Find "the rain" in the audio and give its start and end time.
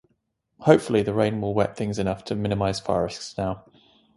1.03-1.39